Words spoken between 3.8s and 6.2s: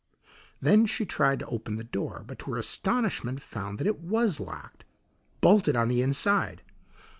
it was locked bolted on the